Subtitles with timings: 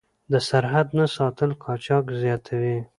[0.31, 2.77] د سرحد نه ساتل قاچاق زیاتوي.